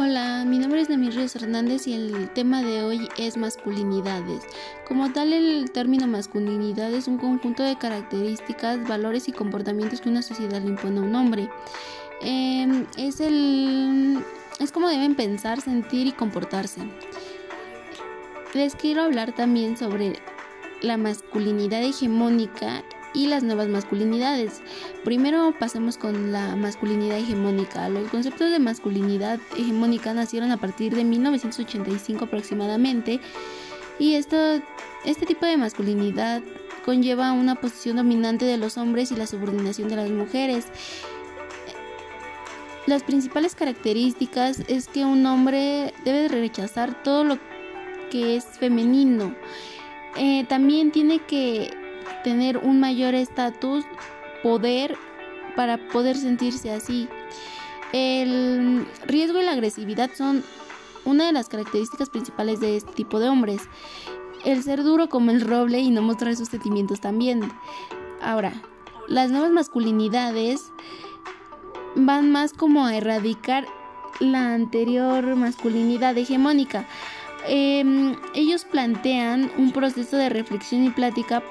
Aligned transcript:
Hola, 0.00 0.44
mi 0.46 0.58
nombre 0.58 0.80
es 0.80 0.88
Namir 0.88 1.12
Ríos 1.12 1.34
Hernández 1.34 1.88
y 1.88 1.94
el 1.94 2.30
tema 2.30 2.62
de 2.62 2.84
hoy 2.84 3.08
es 3.16 3.36
masculinidades. 3.36 4.44
Como 4.86 5.12
tal, 5.12 5.32
el 5.32 5.72
término 5.72 6.06
masculinidad 6.06 6.94
es 6.94 7.08
un 7.08 7.18
conjunto 7.18 7.64
de 7.64 7.76
características, 7.76 8.86
valores 8.86 9.28
y 9.28 9.32
comportamientos 9.32 10.00
que 10.00 10.08
una 10.08 10.22
sociedad 10.22 10.62
le 10.62 10.68
impone 10.68 11.00
a 11.00 11.02
un 11.02 11.16
hombre. 11.16 11.50
Em, 12.20 12.86
es 12.96 13.18
el 13.18 14.22
es 14.60 14.70
como 14.70 14.88
deben 14.88 15.16
pensar, 15.16 15.60
sentir 15.60 16.06
y 16.06 16.12
comportarse. 16.12 16.82
Les 18.54 18.76
quiero 18.76 19.02
hablar 19.02 19.34
también 19.34 19.76
sobre 19.76 20.20
la 20.80 20.96
masculinidad 20.96 21.82
hegemónica 21.82 22.84
y 23.18 23.26
las 23.26 23.42
nuevas 23.42 23.66
masculinidades. 23.66 24.62
Primero 25.04 25.52
pasemos 25.58 25.98
con 25.98 26.30
la 26.30 26.54
masculinidad 26.54 27.18
hegemónica. 27.18 27.88
Los 27.88 28.08
conceptos 28.10 28.52
de 28.52 28.60
masculinidad 28.60 29.40
hegemónica 29.56 30.14
nacieron 30.14 30.52
a 30.52 30.56
partir 30.56 30.94
de 30.94 31.02
1985 31.02 32.26
aproximadamente 32.26 33.20
y 33.98 34.14
esto, 34.14 34.36
este 35.04 35.26
tipo 35.26 35.46
de 35.46 35.56
masculinidad 35.56 36.42
conlleva 36.84 37.32
una 37.32 37.56
posición 37.56 37.96
dominante 37.96 38.44
de 38.44 38.56
los 38.56 38.78
hombres 38.78 39.10
y 39.10 39.16
la 39.16 39.26
subordinación 39.26 39.88
de 39.88 39.96
las 39.96 40.10
mujeres. 40.10 40.66
Las 42.86 43.02
principales 43.02 43.56
características 43.56 44.62
es 44.68 44.86
que 44.86 45.04
un 45.04 45.26
hombre 45.26 45.92
debe 46.04 46.28
rechazar 46.28 47.02
todo 47.02 47.24
lo 47.24 47.38
que 48.12 48.36
es 48.36 48.44
femenino. 48.44 49.34
Eh, 50.16 50.44
también 50.48 50.92
tiene 50.92 51.18
que 51.18 51.87
tener 52.24 52.58
un 52.58 52.80
mayor 52.80 53.14
estatus, 53.14 53.84
poder 54.42 54.96
para 55.56 55.78
poder 55.88 56.16
sentirse 56.16 56.70
así. 56.70 57.08
El 57.92 58.86
riesgo 59.06 59.40
y 59.40 59.44
la 59.44 59.52
agresividad 59.52 60.10
son 60.14 60.44
una 61.04 61.26
de 61.26 61.32
las 61.32 61.48
características 61.48 62.10
principales 62.10 62.60
de 62.60 62.76
este 62.76 62.92
tipo 62.92 63.18
de 63.18 63.28
hombres. 63.28 63.62
El 64.44 64.62
ser 64.62 64.82
duro 64.84 65.08
como 65.08 65.30
el 65.30 65.40
roble 65.40 65.80
y 65.80 65.90
no 65.90 66.02
mostrar 66.02 66.36
sus 66.36 66.48
sentimientos 66.48 67.00
también. 67.00 67.50
Ahora, 68.22 68.52
las 69.08 69.30
nuevas 69.30 69.50
masculinidades 69.50 70.70
van 71.96 72.30
más 72.30 72.52
como 72.52 72.86
a 72.86 72.94
erradicar 72.94 73.66
la 74.20 74.54
anterior 74.54 75.34
masculinidad 75.36 76.16
hegemónica. 76.16 76.86
Em, 77.46 78.16
ellos 78.34 78.64
plantean 78.64 79.50
un 79.56 79.72
proceso 79.72 80.16
de 80.16 80.28
reflexión 80.28 80.84
y 80.84 80.90
plática 80.90 81.42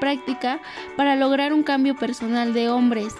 práctica 0.00 0.60
para 0.96 1.16
lograr 1.16 1.52
un 1.52 1.62
cambio 1.62 1.96
personal 1.96 2.54
de 2.54 2.68
hombres 2.68 3.14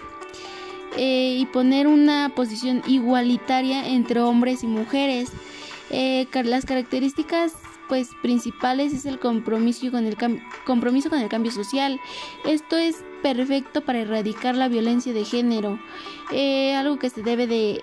eh, 0.96 1.36
y 1.38 1.46
poner 1.46 1.86
una 1.86 2.32
posición 2.34 2.82
igualitaria 2.86 3.86
entre 3.88 4.20
hombres 4.20 4.62
y 4.62 4.66
mujeres. 4.66 5.30
Eh, 5.90 6.26
las 6.44 6.64
características 6.64 7.54
pues 7.88 8.10
principales 8.20 8.92
es 8.92 9.06
el 9.06 9.18
compromiso 9.18 9.90
con 9.90 10.04
el 10.06 10.16
compromiso 10.64 11.10
con 11.10 11.20
el 11.20 11.28
cambio 11.28 11.50
social. 11.50 11.98
Esto 12.44 12.76
es 12.76 13.02
perfecto 13.22 13.80
para 13.80 14.00
erradicar 14.00 14.54
la 14.54 14.68
violencia 14.68 15.12
de 15.12 15.24
género, 15.24 15.78
eh, 16.30 16.74
algo 16.76 16.98
que 16.98 17.10
se 17.10 17.22
debe 17.22 17.46
de 17.46 17.80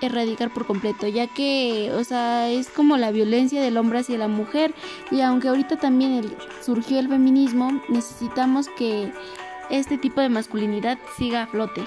erradicar 0.00 0.52
por 0.52 0.66
completo, 0.66 1.06
ya 1.06 1.26
que, 1.26 1.90
o 1.94 2.04
sea, 2.04 2.50
es 2.50 2.68
como 2.68 2.96
la 2.96 3.10
violencia 3.10 3.62
del 3.62 3.76
hombre 3.76 4.00
hacia 4.00 4.18
la 4.18 4.28
mujer 4.28 4.74
y 5.10 5.20
aunque 5.20 5.48
ahorita 5.48 5.76
también 5.76 6.34
surgió 6.62 6.98
el 6.98 7.08
feminismo, 7.08 7.80
necesitamos 7.88 8.68
que 8.76 9.12
este 9.70 9.98
tipo 9.98 10.20
de 10.20 10.28
masculinidad 10.28 10.98
siga 11.16 11.42
a 11.42 11.46
flote. 11.46 11.82